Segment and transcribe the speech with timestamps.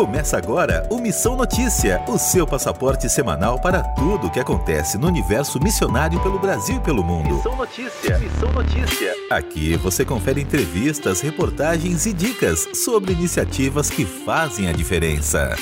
[0.00, 5.06] Começa agora o Missão Notícia, o seu passaporte semanal para tudo o que acontece no
[5.06, 7.34] universo missionário pelo Brasil e pelo mundo.
[7.34, 9.14] Missão Notícia, Missão Notícia.
[9.30, 15.54] Aqui você confere entrevistas, reportagens e dicas sobre iniciativas que fazem a diferença.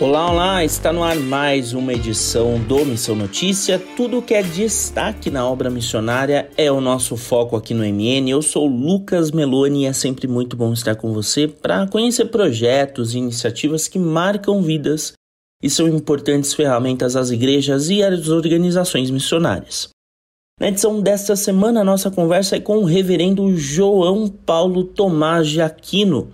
[0.00, 0.64] Olá, olá!
[0.64, 3.78] Está no ar mais uma edição do Missão Notícia.
[3.98, 8.30] Tudo que é destaque na obra missionária é o nosso foco aqui no MN.
[8.30, 13.14] Eu sou Lucas Meloni e é sempre muito bom estar com você para conhecer projetos
[13.14, 15.12] e iniciativas que marcam vidas
[15.62, 19.90] e são importantes ferramentas às igrejas e às organizações missionárias.
[20.58, 25.60] Na edição desta semana, a nossa conversa é com o reverendo João Paulo Tomás de
[25.60, 26.32] Aquino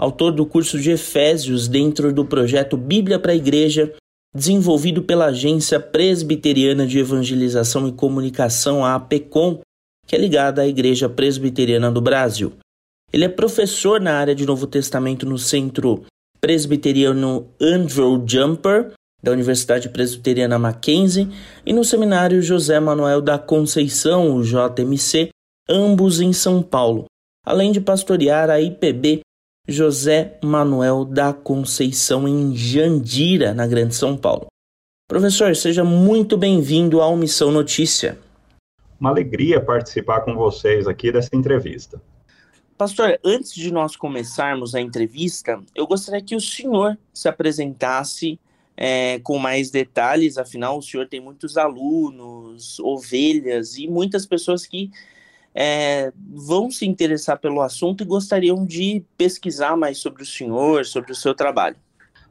[0.00, 3.92] autor do curso de Efésios dentro do projeto Bíblia para a Igreja,
[4.34, 9.60] desenvolvido pela Agência Presbiteriana de Evangelização e Comunicação, a APECOM,
[10.06, 12.54] que é ligada à Igreja Presbiteriana do Brasil.
[13.12, 16.02] Ele é professor na área de Novo Testamento no Centro
[16.40, 18.92] Presbiteriano Andrew Jumper,
[19.22, 21.28] da Universidade Presbiteriana Mackenzie,
[21.66, 25.28] e no Seminário José Manuel da Conceição, o JMC,
[25.68, 27.04] ambos em São Paulo,
[27.44, 29.20] além de pastorear a IPB
[29.70, 34.46] José Manuel da Conceição, em Jandira, na Grande São Paulo.
[35.08, 38.18] Professor, seja muito bem-vindo ao Missão Notícia.
[39.00, 42.02] Uma alegria participar com vocês aqui dessa entrevista.
[42.76, 48.40] Pastor, antes de nós começarmos a entrevista, eu gostaria que o senhor se apresentasse
[48.76, 54.90] é, com mais detalhes, afinal, o senhor tem muitos alunos, ovelhas e muitas pessoas que
[55.54, 61.12] é, vão se interessar pelo assunto e gostariam de pesquisar mais sobre o senhor, sobre
[61.12, 61.76] o seu trabalho.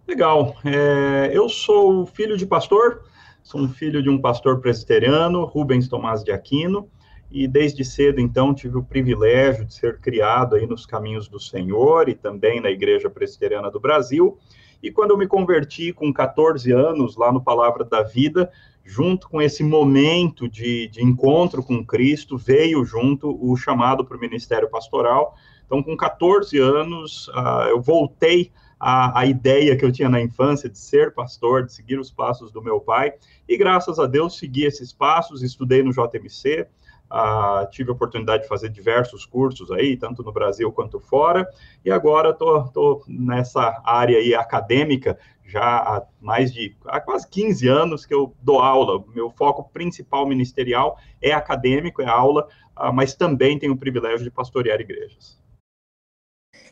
[0.08, 0.56] Legal.
[0.66, 3.04] É, eu sou filho de pastor,
[3.44, 6.90] sou um filho de um pastor presbiteriano, Rubens Tomás de Aquino,
[7.32, 12.10] e desde cedo, então, tive o privilégio de ser criado aí nos caminhos do Senhor
[12.10, 14.40] e também na Igreja Presbiteriana do Brasil.
[14.82, 18.52] E quando eu me converti com 14 anos lá no Palavra da Vida,
[18.84, 24.20] junto com esse momento de, de encontro com Cristo, veio junto o chamado para o
[24.20, 25.36] ministério pastoral.
[25.66, 30.68] Então, com 14 anos, uh, eu voltei à, à, ideia que eu tinha na infância
[30.68, 33.14] de ser pastor, de seguir os passos do meu pai,
[33.48, 36.68] e graças a Deus segui esses passos, estudei no JMC,
[37.12, 41.50] Uh, tive a oportunidade de fazer diversos cursos aí, tanto no Brasil quanto fora,
[41.84, 45.18] e agora estou nessa área aí acadêmica
[45.50, 49.04] já há mais de há quase 15 anos que eu dou aula.
[49.14, 54.32] Meu foco principal ministerial é acadêmico, é aula, uh, mas também tenho o privilégio de
[54.32, 55.40] pastorear igrejas.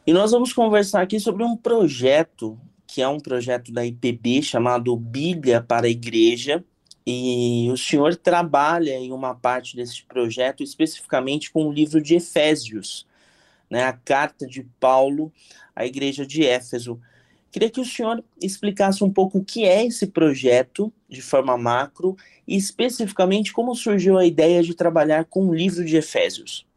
[0.06, 4.96] E nós vamos conversar aqui sobre um projeto que é um projeto da IPB chamado
[4.96, 6.64] Bíblia para a Igreja,
[7.06, 13.06] e o senhor trabalha em uma parte desse projeto especificamente com o livro de Efésios,
[13.70, 15.32] né, a carta de Paulo
[15.76, 17.00] à igreja de Éfeso.
[17.52, 22.16] Queria que o senhor explicasse um pouco o que é esse projeto de forma macro
[22.48, 26.68] e especificamente como surgiu a ideia de trabalhar com o livro de Efésios.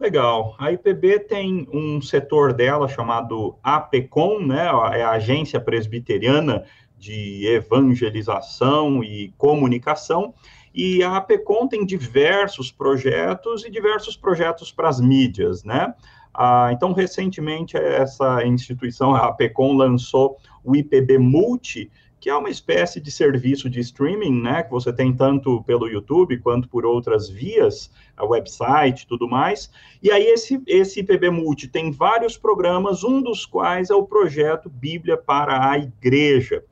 [0.00, 0.54] Legal.
[0.58, 6.64] A IPB tem um setor dela chamado APECOM, né, é a Agência Presbiteriana
[6.96, 10.34] de evangelização e comunicação,
[10.74, 15.92] e a APECOM tem diversos projetos e diversos projetos para as mídias, né?
[16.40, 21.90] Ah, então, recentemente, essa instituição, a APECOM, lançou o IPB Multi,
[22.20, 26.38] que é uma espécie de serviço de streaming, né, que você tem tanto pelo YouTube
[26.38, 27.90] quanto por outras vias,
[28.20, 29.68] website, tudo mais.
[30.00, 34.70] E aí esse esse IPB Multi tem vários programas, um dos quais é o projeto
[34.70, 36.62] Bíblia para a Igreja.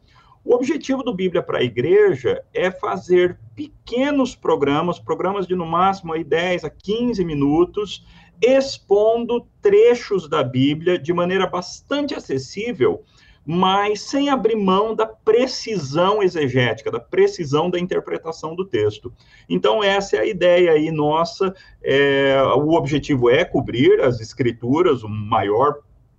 [0.45, 6.13] O objetivo do Bíblia para a Igreja é fazer pequenos programas, programas de no máximo
[6.13, 8.07] aí 10 a 15 minutos,
[8.41, 13.03] expondo trechos da Bíblia de maneira bastante acessível,
[13.47, 19.13] mas sem abrir mão da precisão exegética, da precisão da interpretação do texto.
[19.49, 21.55] Então, essa é a ideia aí nossa.
[21.83, 25.77] É, o objetivo é cobrir as escrituras, o maior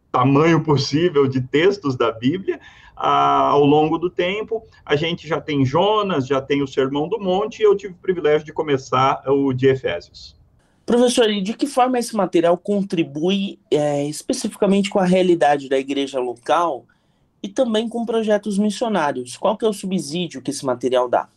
[0.09, 2.61] tamanho possível de textos da Bíblia,
[2.95, 4.63] ah, ao longo do tempo.
[4.85, 7.97] A gente já tem Jonas, já tem o Sermão do Monte, e eu tive o
[7.97, 10.36] privilégio de começar o de Efésios.
[10.87, 16.17] Professor, e de que forma esse material contribui é, especificamente com a realidade da igreja
[16.17, 16.85] local
[17.43, 19.35] e também com projetos missionários?
[19.35, 21.27] Qual que é o subsídio que esse material dá?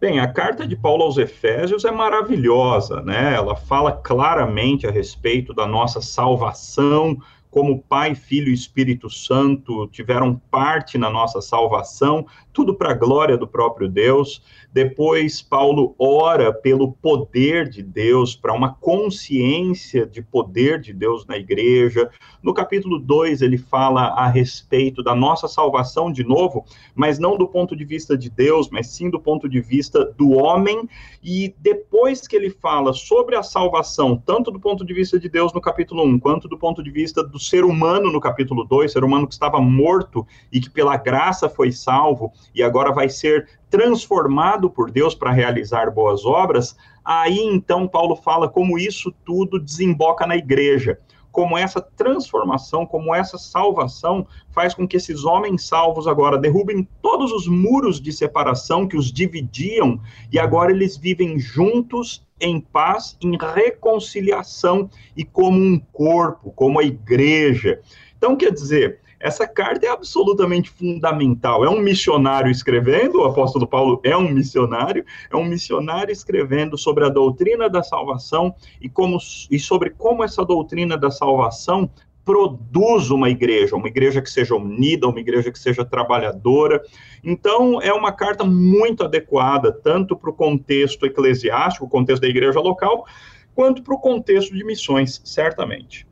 [0.00, 3.34] Bem, a carta de Paulo aos Efésios é maravilhosa, né?
[3.34, 7.18] Ela fala claramente a respeito da nossa salvação
[7.50, 13.36] como Pai, Filho e Espírito Santo tiveram parte na nossa salvação, tudo para a glória
[13.36, 14.42] do próprio Deus.
[14.72, 21.36] Depois, Paulo ora pelo poder de Deus, para uma consciência de poder de Deus na
[21.36, 22.08] igreja.
[22.40, 26.64] No capítulo 2, ele fala a respeito da nossa salvação de novo,
[26.94, 30.30] mas não do ponto de vista de Deus, mas sim do ponto de vista do
[30.30, 30.88] homem.
[31.22, 35.52] E depois que ele fala sobre a salvação, tanto do ponto de vista de Deus
[35.52, 38.92] no capítulo 1, um, quanto do ponto de vista do ser humano no capítulo 2,
[38.92, 43.48] ser humano que estava morto e que pela graça foi salvo e agora vai ser
[43.70, 50.26] transformado por Deus para realizar boas obras, aí então Paulo fala como isso tudo desemboca
[50.26, 50.98] na igreja.
[51.32, 57.30] Como essa transformação, como essa salvação faz com que esses homens salvos agora derrubem todos
[57.30, 60.00] os muros de separação que os dividiam
[60.32, 66.84] e agora eles vivem juntos em paz, em reconciliação e como um corpo, como a
[66.84, 67.80] igreja.
[68.16, 71.62] Então, quer dizer, essa carta é absolutamente fundamental.
[71.62, 77.04] É um missionário escrevendo, o apóstolo Paulo é um missionário, é um missionário escrevendo sobre
[77.04, 79.18] a doutrina da salvação e, como,
[79.50, 81.90] e sobre como essa doutrina da salvação
[82.30, 86.80] produz uma igreja, uma igreja que seja unida, uma igreja que seja trabalhadora.
[87.24, 92.60] Então, é uma carta muito adequada, tanto para o contexto eclesiástico, o contexto da igreja
[92.60, 93.04] local,
[93.52, 96.06] quanto para o contexto de missões, certamente.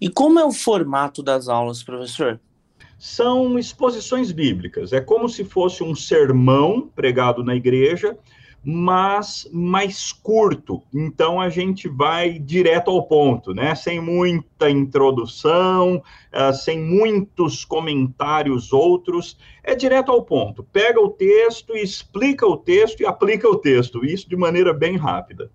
[0.00, 2.40] E como é o formato das aulas, professor?
[2.98, 4.92] são exposições bíblicas.
[4.92, 8.18] É como se fosse um sermão pregado na igreja,
[8.64, 10.82] mas mais curto.
[10.92, 13.74] Então a gente vai direto ao ponto, né?
[13.74, 19.38] Sem muita introdução, uh, sem muitos comentários outros.
[19.62, 20.62] É direto ao ponto.
[20.62, 24.04] Pega o texto, explica o texto e aplica o texto.
[24.04, 25.50] Isso de maneira bem rápida.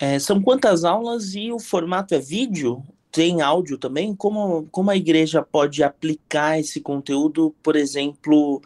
[0.00, 2.84] É, são quantas aulas e o formato é vídeo?
[3.10, 4.14] tem áudio também?
[4.14, 8.62] Como, como a igreja pode aplicar esse conteúdo, por exemplo,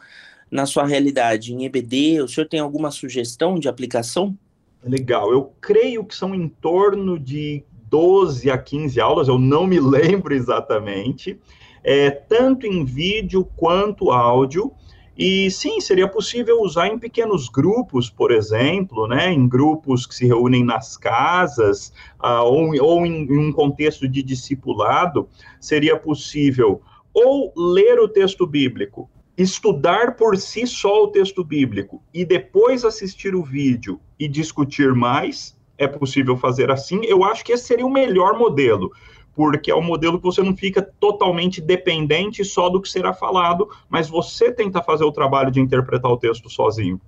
[0.52, 2.20] na sua realidade, em EBD?
[2.20, 4.37] O senhor tem alguma sugestão de aplicação?
[4.84, 9.81] Legal, eu creio que são em torno de 12 a 15 aulas, eu não me
[9.81, 11.40] lembro exatamente,
[11.82, 14.70] é, tanto em vídeo quanto áudio.
[15.16, 20.26] E sim, seria possível usar em pequenos grupos, por exemplo, né, em grupos que se
[20.26, 25.28] reúnem nas casas, uh, ou, ou em, em um contexto de discipulado,
[25.60, 26.81] seria possível
[27.12, 33.34] ou ler o texto bíblico, estudar por si só o texto bíblico e depois assistir
[33.34, 37.05] o vídeo e discutir mais, é possível fazer assim.
[37.05, 38.93] Eu acho que esse seria o melhor modelo,
[39.34, 43.69] porque é um modelo que você não fica totalmente dependente só do que será falado,
[43.88, 47.00] mas você tenta fazer o trabalho de interpretar o texto sozinho.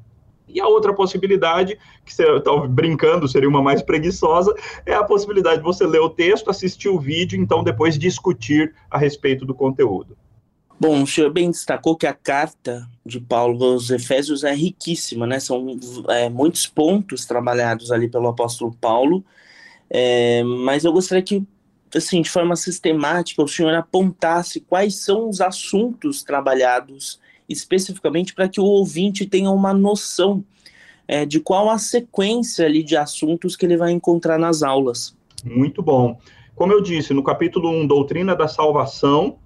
[0.46, 4.54] E a outra possibilidade, que você está brincando, seria uma mais preguiçosa,
[4.84, 8.98] é a possibilidade de você ler o texto, assistir o vídeo, então depois discutir a
[8.98, 10.16] respeito do conteúdo.
[10.86, 15.40] Bom, o senhor bem destacou que a carta de Paulo aos Efésios é riquíssima, né?
[15.40, 15.78] São
[16.10, 19.24] é, muitos pontos trabalhados ali pelo apóstolo Paulo,
[19.88, 21.42] é, mas eu gostaria que
[21.96, 28.60] assim, de forma sistemática, o senhor apontasse quais são os assuntos trabalhados especificamente para que
[28.60, 30.44] o ouvinte tenha uma noção
[31.08, 35.16] é, de qual a sequência ali de assuntos que ele vai encontrar nas aulas.
[35.42, 36.18] Muito bom.
[36.54, 39.38] Como eu disse, no capítulo 1, Doutrina da Salvação,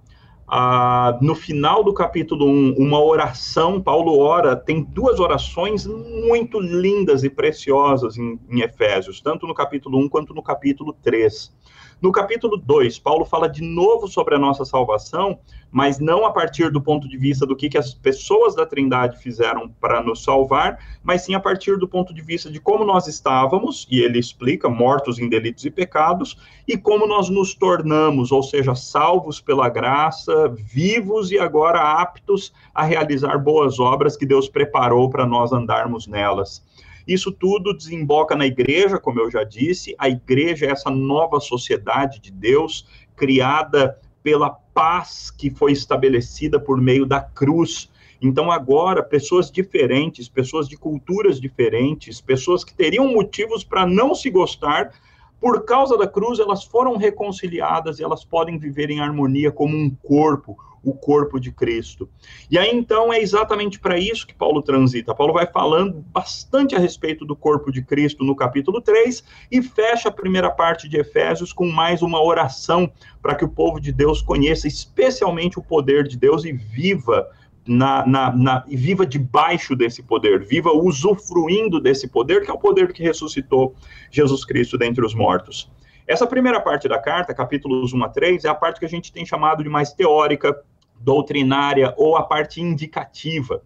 [0.51, 7.23] ah, no final do capítulo 1, uma oração, Paulo ora, tem duas orações muito lindas
[7.23, 11.55] e preciosas em, em Efésios, tanto no capítulo 1 quanto no capítulo 3.
[12.01, 15.37] No capítulo 2, Paulo fala de novo sobre a nossa salvação,
[15.69, 19.17] mas não a partir do ponto de vista do que, que as pessoas da Trindade
[19.17, 23.05] fizeram para nos salvar, mas sim a partir do ponto de vista de como nós
[23.07, 28.43] estávamos, e ele explica, mortos em delitos e pecados, e como nós nos tornamos, ou
[28.43, 35.09] seja, salvos pela graça, vivos e agora aptos a realizar boas obras que Deus preparou
[35.09, 36.63] para nós andarmos nelas.
[37.09, 39.95] Isso tudo desemboca na igreja, como eu já disse.
[39.97, 46.79] A igreja é essa nova sociedade de Deus, criada pela paz que foi estabelecida por
[46.79, 47.89] meio da cruz.
[48.21, 54.29] Então, agora, pessoas diferentes, pessoas de culturas diferentes, pessoas que teriam motivos para não se
[54.29, 54.93] gostar,
[55.41, 59.89] por causa da cruz, elas foram reconciliadas e elas podem viver em harmonia como um
[60.03, 62.09] corpo, o corpo de Cristo.
[62.49, 65.15] E aí então é exatamente para isso que Paulo transita.
[65.15, 70.09] Paulo vai falando bastante a respeito do corpo de Cristo no capítulo 3 e fecha
[70.09, 74.21] a primeira parte de Efésios com mais uma oração para que o povo de Deus
[74.21, 77.27] conheça especialmente o poder de Deus e viva
[77.67, 82.91] na, na, na, viva debaixo desse poder, viva usufruindo desse poder, que é o poder
[82.91, 83.75] que ressuscitou
[84.09, 85.71] Jesus Cristo dentre os mortos.
[86.07, 89.13] Essa primeira parte da carta, capítulos 1 a 3, é a parte que a gente
[89.13, 90.59] tem chamado de mais teórica,
[90.99, 93.63] doutrinária ou a parte indicativa.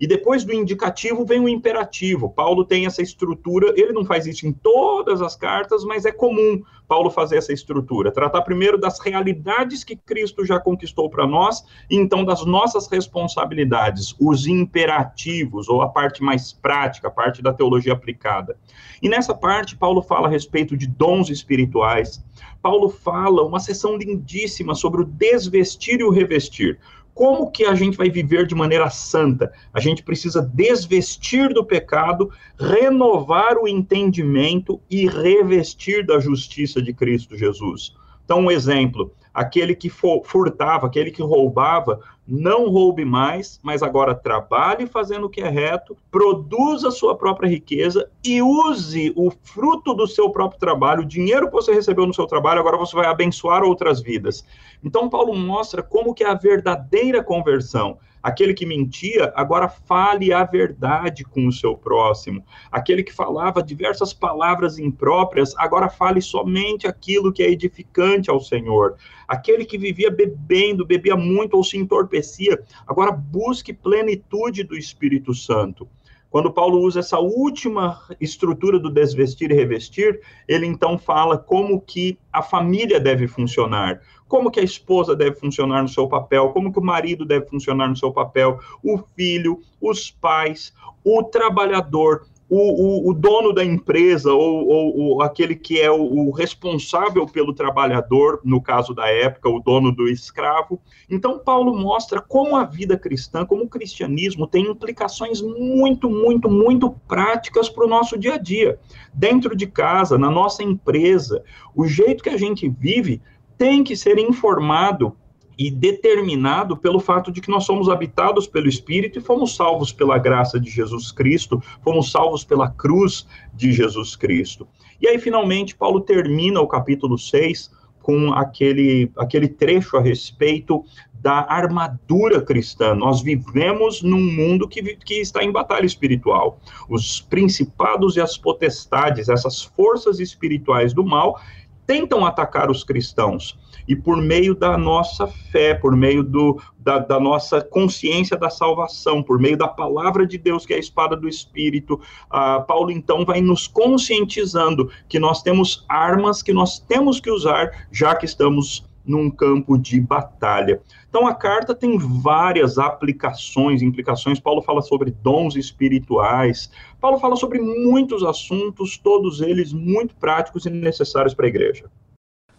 [0.00, 2.30] E depois do indicativo vem o imperativo.
[2.30, 6.62] Paulo tem essa estrutura, ele não faz isso em todas as cartas, mas é comum
[6.86, 8.12] Paulo fazer essa estrutura.
[8.12, 14.14] Tratar primeiro das realidades que Cristo já conquistou para nós, e então das nossas responsabilidades,
[14.20, 18.56] os imperativos, ou a parte mais prática, a parte da teologia aplicada.
[19.02, 22.24] E nessa parte, Paulo fala a respeito de dons espirituais.
[22.62, 26.78] Paulo fala uma sessão lindíssima sobre o desvestir e o revestir
[27.16, 29.50] como que a gente vai viver de maneira santa?
[29.72, 32.30] A gente precisa desvestir do pecado,
[32.60, 37.96] renovar o entendimento e revestir da justiça de Cristo Jesus.
[38.26, 44.84] Então, um exemplo: aquele que furtava, aquele que roubava, não roube mais, mas agora trabalhe
[44.86, 50.28] fazendo o que é reto, produza sua própria riqueza e use o fruto do seu
[50.30, 54.02] próprio trabalho, o dinheiro que você recebeu no seu trabalho, agora você vai abençoar outras
[54.02, 54.44] vidas.
[54.82, 57.98] Então Paulo mostra como que é a verdadeira conversão.
[58.26, 62.44] Aquele que mentia, agora fale a verdade com o seu próximo.
[62.72, 68.96] Aquele que falava diversas palavras impróprias, agora fale somente aquilo que é edificante ao Senhor.
[69.28, 75.88] Aquele que vivia bebendo, bebia muito ou se entorpecia, agora busque plenitude do Espírito Santo.
[76.36, 82.18] Quando Paulo usa essa última estrutura do desvestir e revestir, ele então fala como que
[82.30, 86.78] a família deve funcionar, como que a esposa deve funcionar no seu papel, como que
[86.78, 93.10] o marido deve funcionar no seu papel, o filho, os pais, o trabalhador, o, o,
[93.10, 98.40] o dono da empresa ou, ou, ou, aquele que é o, o responsável pelo trabalhador,
[98.44, 100.80] no caso da época, o dono do escravo.
[101.10, 106.90] Então, Paulo mostra como a vida cristã, como o cristianismo tem implicações muito, muito, muito
[107.08, 108.78] práticas para o nosso dia a dia.
[109.12, 111.42] Dentro de casa, na nossa empresa,
[111.74, 113.20] o jeito que a gente vive
[113.58, 115.16] tem que ser informado
[115.58, 120.18] e determinado pelo fato de que nós somos habitados pelo Espírito e fomos salvos pela
[120.18, 124.68] graça de Jesus Cristo, fomos salvos pela cruz de Jesus Cristo.
[125.00, 127.70] E aí, finalmente, Paulo termina o capítulo 6
[128.02, 130.84] com aquele, aquele trecho a respeito
[131.20, 132.94] da armadura cristã.
[132.94, 136.60] Nós vivemos num mundo que, que está em batalha espiritual.
[136.88, 141.40] Os principados e as potestades, essas forças espirituais do mal,
[141.86, 143.58] tentam atacar os cristãos.
[143.86, 149.22] E por meio da nossa fé, por meio do, da, da, nossa consciência da salvação,
[149.22, 153.24] por meio da palavra de Deus, que é a espada do Espírito, uh, Paulo então
[153.24, 158.84] vai nos conscientizando que nós temos armas que nós temos que usar, já que estamos
[159.06, 160.80] num campo de batalha.
[161.16, 164.38] Então a carta tem várias aplicações, implicações.
[164.38, 166.70] Paulo fala sobre dons espirituais.
[167.00, 171.86] Paulo fala sobre muitos assuntos, todos eles muito práticos e necessários para a igreja.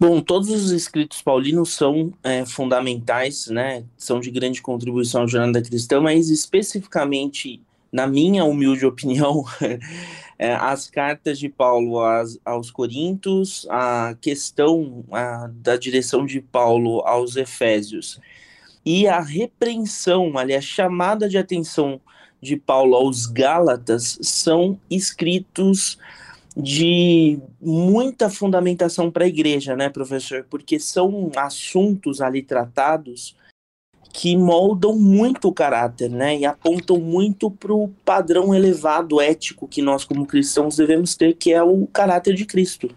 [0.00, 3.84] Bom, todos os escritos paulinos são é, fundamentais, né?
[3.96, 7.62] São de grande contribuição à jornada cristã, mas especificamente,
[7.92, 9.44] na minha humilde opinião,
[10.36, 17.02] é, as cartas de Paulo às, aos Coríntios, a questão a, da direção de Paulo
[17.06, 18.20] aos Efésios
[18.90, 22.00] e a repreensão, ali, a chamada de atenção
[22.40, 25.98] de Paulo aos Gálatas são escritos
[26.56, 30.46] de muita fundamentação para a igreja, né, professor?
[30.48, 33.36] Porque são assuntos ali tratados
[34.10, 36.38] que moldam muito o caráter, né?
[36.38, 41.52] E apontam muito para o padrão elevado ético que nós, como cristãos, devemos ter, que
[41.52, 42.88] é o caráter de Cristo.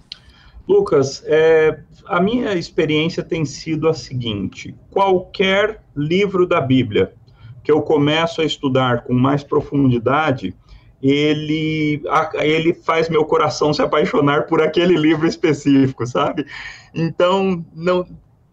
[0.67, 7.13] Lucas, é, a minha experiência tem sido a seguinte: qualquer livro da Bíblia
[7.63, 10.55] que eu começo a estudar com mais profundidade,
[11.01, 12.01] ele,
[12.41, 16.45] ele faz meu coração se apaixonar por aquele livro específico, sabe?
[16.93, 18.05] Então, não,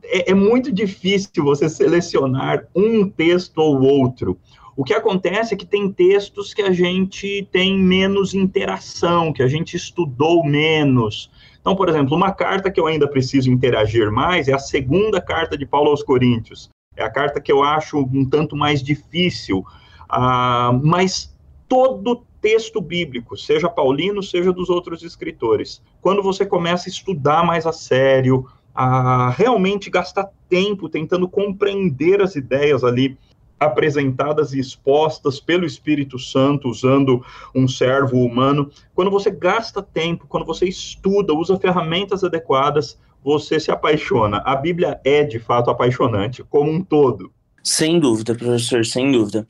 [0.02, 4.38] é, é muito difícil você selecionar um texto ou outro.
[4.78, 9.48] O que acontece é que tem textos que a gente tem menos interação, que a
[9.48, 11.28] gente estudou menos.
[11.60, 15.58] Então, por exemplo, uma carta que eu ainda preciso interagir mais é a segunda carta
[15.58, 16.70] de Paulo aos Coríntios.
[16.96, 19.66] É a carta que eu acho um tanto mais difícil,
[20.12, 21.36] uh, mas
[21.68, 27.66] todo texto bíblico, seja paulino, seja dos outros escritores, quando você começa a estudar mais
[27.66, 33.18] a sério, a realmente gastar tempo tentando compreender as ideias ali
[33.58, 37.24] apresentadas e expostas pelo Espírito Santo, usando
[37.54, 38.70] um servo humano.
[38.94, 44.42] Quando você gasta tempo, quando você estuda, usa ferramentas adequadas, você se apaixona.
[44.44, 47.32] A Bíblia é, de fato, apaixonante, como um todo.
[47.62, 49.46] Sem dúvida, professor, sem dúvida.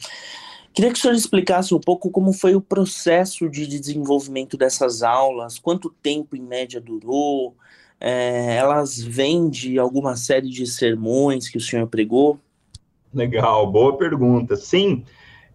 [0.73, 5.59] Queria que o senhor explicasse um pouco como foi o processo de desenvolvimento dessas aulas,
[5.59, 7.57] quanto tempo em média durou,
[8.01, 12.39] é, elas vêm de alguma série de sermões que o senhor pregou?
[13.13, 14.57] Legal, boa pergunta.
[14.57, 15.05] Sim,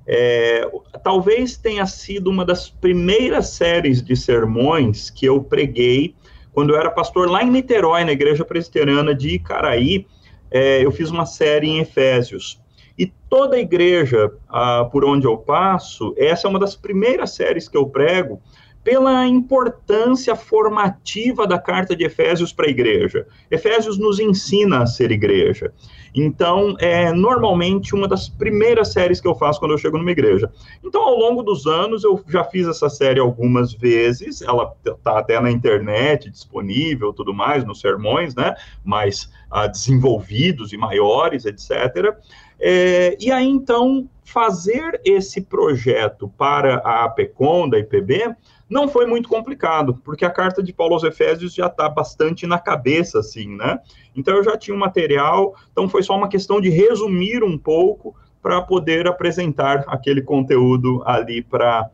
[0.06, 0.70] é,
[1.04, 6.16] talvez tenha sido uma das primeiras séries de sermões que eu preguei
[6.52, 10.06] quando eu era pastor lá em Niterói, na Igreja Presbiteriana de Icaraí.
[10.52, 12.62] É, eu fiz uma série em Efésios.
[12.98, 17.68] E toda a igreja ah, por onde eu passo, essa é uma das primeiras séries
[17.68, 18.40] que eu prego,
[18.84, 23.26] pela importância formativa da carta de Efésios para a igreja.
[23.50, 25.74] Efésios nos ensina a ser igreja.
[26.14, 30.52] Então, é normalmente uma das primeiras séries que eu faço quando eu chego numa igreja.
[30.84, 35.40] Então, ao longo dos anos, eu já fiz essa série algumas vezes, ela está até
[35.40, 38.54] na internet, disponível, tudo mais, nos sermões, né?
[38.84, 42.16] Mais ah, desenvolvidos e maiores, etc.
[42.60, 48.36] É, e aí, então, fazer esse projeto para a APECOM da IPB
[48.74, 52.58] não foi muito complicado, porque a carta de Paulo aos Efésios já está bastante na
[52.58, 53.80] cabeça, assim, né?
[54.16, 57.56] Então eu já tinha o um material, então foi só uma questão de resumir um
[57.56, 61.92] pouco para poder apresentar aquele conteúdo ali para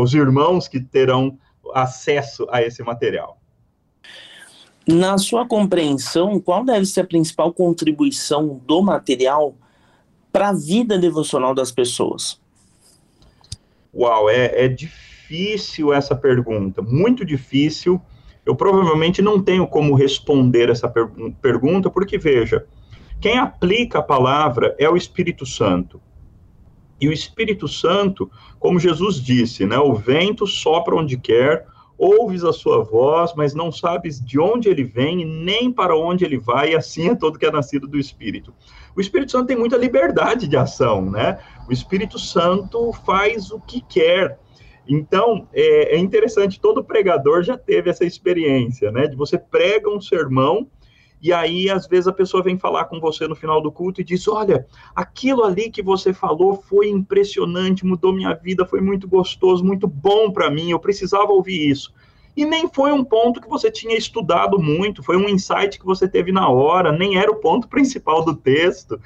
[0.00, 1.36] os irmãos que terão
[1.74, 3.36] acesso a esse material.
[4.86, 9.56] Na sua compreensão, qual deve ser a principal contribuição do material
[10.30, 12.40] para a vida devocional das pessoas?
[13.92, 18.00] Uau, é, é difícil difícil essa pergunta, muito difícil.
[18.44, 21.08] Eu provavelmente não tenho como responder essa per
[21.40, 22.66] pergunta, porque veja,
[23.20, 26.00] quem aplica a palavra é o Espírito Santo.
[27.00, 31.66] E o Espírito Santo, como Jesus disse, né, o vento sopra onde quer,
[31.96, 36.38] ouves a sua voz, mas não sabes de onde ele vem nem para onde ele
[36.38, 38.52] vai, e assim é todo que é nascido do Espírito.
[38.94, 41.38] O Espírito Santo tem muita liberdade de ação, né?
[41.68, 44.38] O Espírito Santo faz o que quer.
[44.86, 49.06] Então, é, é, interessante, todo pregador já teve essa experiência, né?
[49.06, 50.68] De você prega um sermão
[51.24, 54.04] e aí, às vezes, a pessoa vem falar com você no final do culto e
[54.04, 59.64] diz: Olha, aquilo ali que você falou foi impressionante, mudou minha vida, foi muito gostoso,
[59.64, 61.94] muito bom para mim, eu precisava ouvir isso.
[62.36, 66.06] E nem foi um ponto que você tinha estudado muito, foi um insight que você
[66.06, 69.00] teve na hora, nem era o ponto principal do texto.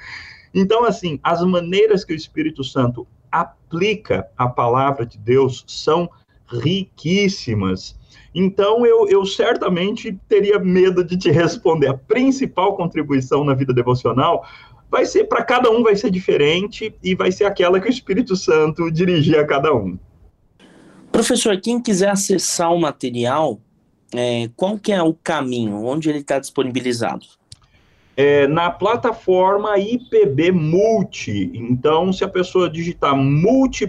[0.53, 6.09] Então, assim, as maneiras que o Espírito Santo aplica a palavra de Deus são
[6.47, 7.97] riquíssimas.
[8.33, 11.87] Então, eu, eu certamente teria medo de te responder.
[11.87, 14.45] A principal contribuição na vida devocional
[14.89, 18.35] vai ser, para cada um, vai ser diferente e vai ser aquela que o Espírito
[18.35, 19.97] Santo dirigir a cada um.
[21.11, 23.59] Professor, quem quiser acessar o material,
[24.13, 25.83] é, qual que é o caminho?
[25.85, 27.25] Onde ele está disponibilizado?
[28.19, 31.53] É, na plataforma IPB Multi.
[31.53, 33.83] Então, se a pessoa digitar multi.ipb.org.br,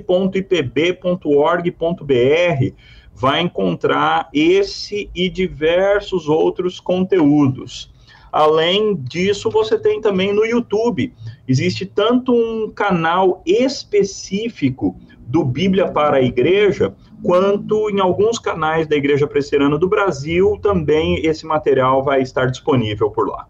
[3.13, 7.93] vai encontrar esse e diversos outros conteúdos.
[8.31, 11.13] Além disso, você tem também no YouTube.
[11.49, 18.95] Existe tanto um canal específico do Bíblia para a Igreja, quanto em alguns canais da
[18.95, 23.49] Igreja Presbiteriana do Brasil, também esse material vai estar disponível por lá.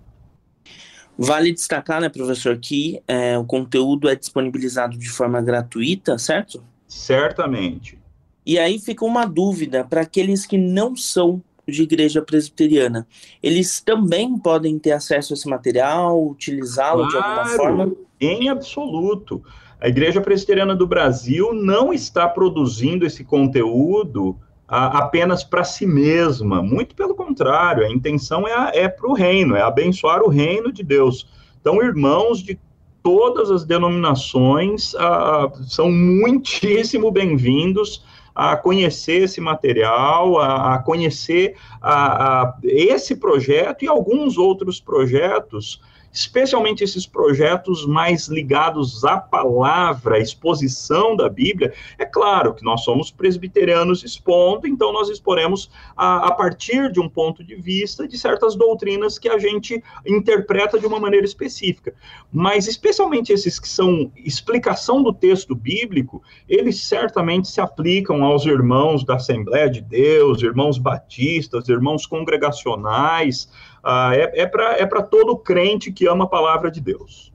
[1.23, 6.65] Vale destacar, né, professor, que é, o conteúdo é disponibilizado de forma gratuita, certo?
[6.89, 7.99] Certamente.
[8.47, 13.07] E aí fica uma dúvida para aqueles que não são de igreja presbiteriana.
[13.43, 17.93] Eles também podem ter acesso a esse material, utilizá-lo claro, de alguma forma?
[18.19, 19.45] Em absoluto.
[19.79, 24.39] A Igreja Presbiteriana do Brasil não está produzindo esse conteúdo
[24.71, 26.63] apenas para si mesma.
[26.63, 30.85] Muito pelo contrário, a intenção é, é para o reino, é abençoar o reino de
[30.85, 31.27] Deus.
[31.61, 32.57] Então, irmãos de
[33.03, 42.43] todas as denominações ah, são muitíssimo bem-vindos a conhecer esse material, a, a conhecer a,
[42.43, 45.81] a, esse projeto e alguns outros projetos
[46.13, 51.73] especialmente esses projetos mais ligados à palavra, à exposição da Bíblia.
[51.99, 57.09] É claro que nós somos presbiterianos expondo, então nós exporemos a, a partir de um
[57.09, 61.95] ponto de vista de certas doutrinas que a gente interpreta de uma maneira específica.
[62.33, 69.05] Mas, especialmente esses que são explicação do texto bíblico, eles certamente se aplicam aos irmãos
[69.05, 73.49] da Assembleia de Deus, irmãos batistas, irmãos congregacionais,
[73.83, 77.33] ah, é é para é todo crente que ama a palavra de Deus.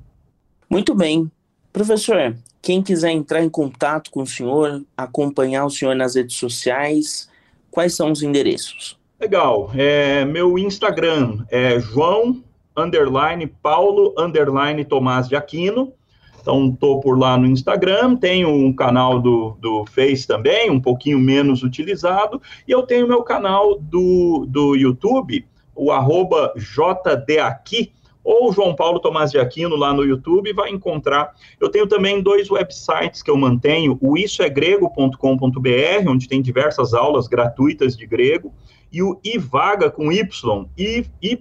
[0.69, 1.31] Muito bem.
[1.71, 7.29] Professor, quem quiser entrar em contato com o senhor, acompanhar o senhor nas redes sociais,
[7.69, 8.97] quais são os endereços?
[9.19, 9.71] Legal.
[9.75, 12.43] É, meu Instagram é João
[12.75, 15.93] underline Paulo underline Tomás de Aquino.
[16.41, 21.17] Então, estou por lá no Instagram, tenho um canal do, do Face também, um pouquinho
[21.17, 25.43] menos utilizado, e eu tenho meu canal do, do YouTube,
[25.75, 27.91] o arroba JDaqui,
[28.23, 31.35] ou João Paulo Tomás de Aquino lá no YouTube, vai encontrar.
[31.59, 37.95] Eu tenho também dois websites que eu mantenho, o issoegrego.com.br, onde tem diversas aulas gratuitas
[37.95, 38.51] de grego,
[38.91, 41.37] e o ivaga com Y, e Y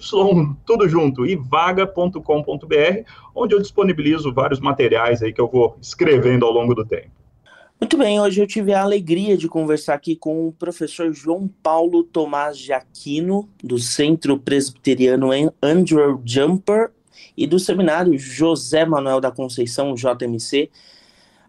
[0.67, 6.75] tudo junto, ivaga.com.br, onde eu disponibilizo vários materiais aí que eu vou escrevendo ao longo
[6.75, 7.24] do tempo.
[7.85, 12.03] Muito bem, hoje eu tive a alegria de conversar aqui com o professor João Paulo
[12.03, 15.29] Tomás de Aquino, do Centro Presbiteriano
[15.63, 16.93] Andrew Jumper
[17.37, 20.71] e do Seminário José Manuel da Conceição, JMC,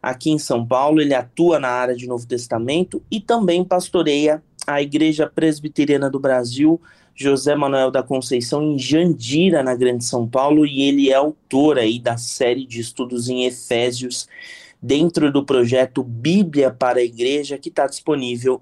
[0.03, 0.99] aqui em São Paulo.
[0.99, 6.81] Ele atua na área de Novo Testamento e também pastoreia a Igreja Presbiteriana do Brasil,
[7.15, 11.97] José Manuel da Conceição, em Jandira, na Grande São Paulo, e ele é autor aí
[11.97, 14.27] da série de estudos em Efésios
[14.81, 18.59] dentro do projeto Bíblia para a Igreja, que está disponível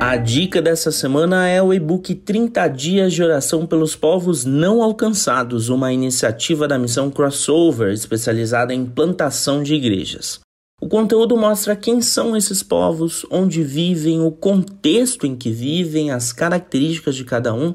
[0.00, 5.68] A dica dessa semana é o e-book 30 Dias de Oração pelos Povos Não Alcançados,
[5.68, 10.40] uma iniciativa da missão Crossover, especializada em plantação de igrejas.
[10.80, 16.32] O conteúdo mostra quem são esses povos, onde vivem, o contexto em que vivem, as
[16.32, 17.74] características de cada um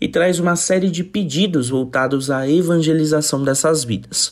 [0.00, 4.30] e traz uma série de pedidos voltados à evangelização dessas vidas.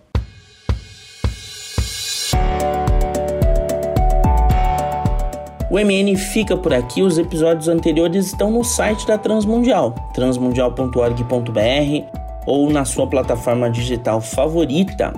[5.71, 12.71] O MN fica por aqui, os episódios anteriores estão no site da Transmundial, transmundial.org.br ou
[12.71, 15.13] na sua plataforma digital favorita.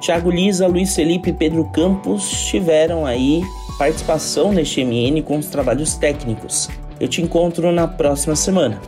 [0.00, 3.42] Thiago Lisa, Luiz Felipe e Pedro Campos tiveram aí
[3.78, 6.68] participação neste MN com os trabalhos técnicos.
[6.98, 8.80] Eu te encontro na próxima semana.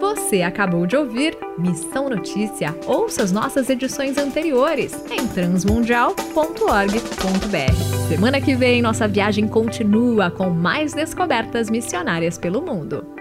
[0.00, 2.74] Você acabou de ouvir Missão Notícia.
[2.86, 8.08] Ouça as nossas edições anteriores em transmundial.org.br.
[8.08, 13.13] Semana que vem, nossa viagem continua com mais descobertas missionárias pelo mundo.